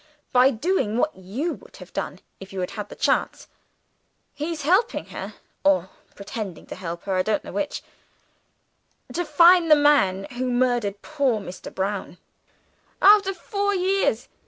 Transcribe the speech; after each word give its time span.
By 0.33 0.49
doing 0.49 0.97
what 0.97 1.15
you 1.15 1.53
would 1.53 1.75
have 1.77 1.93
done 1.93 2.21
if 2.39 2.51
you 2.51 2.61
had 2.61 2.71
had 2.71 2.89
the 2.89 2.95
chance. 2.95 3.47
He's 4.33 4.63
helping 4.63 5.05
her 5.09 5.35
or 5.63 5.91
pretending 6.15 6.65
to 6.65 6.75
help 6.75 7.03
her, 7.03 7.13
I 7.13 7.21
don't 7.21 7.43
know 7.43 7.51
which 7.51 7.83
to 9.13 9.23
find 9.23 9.69
the 9.69 9.75
man 9.75 10.25
who 10.31 10.49
murdered 10.51 11.03
poor 11.03 11.39
Mr. 11.39 11.71
Brown. 11.71 12.17
After 12.99 13.31
four 13.31 13.75
years! 13.75 14.27